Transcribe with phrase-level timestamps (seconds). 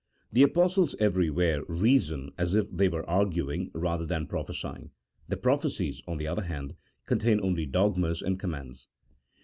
[0.33, 4.89] The Apostles everywhere reason as if they were arguing rather than prophesying;
[5.27, 6.73] the prophecies, on the other hand,
[7.05, 8.87] contain only dogmas and commands.